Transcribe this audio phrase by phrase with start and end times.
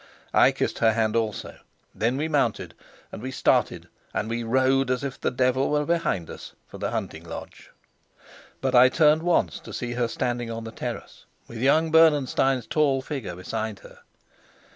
[0.33, 1.59] I kissed her hand also;
[1.93, 2.73] then we mounted,
[3.11, 6.89] and we started, and we rode, as if the devil were behind us, for the
[6.89, 7.69] hunting lodge.
[8.61, 13.03] But I turned once to watch her standing on the terrace, with young Bernenstein's tall
[13.03, 13.99] figure beside her.